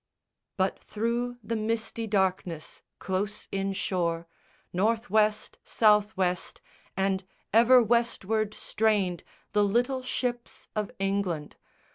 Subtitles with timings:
[0.57, 4.27] But through the misty darkness, close inshore,
[4.73, 6.59] North west, South west,
[6.97, 11.55] and ever Westward strained The little ships of England.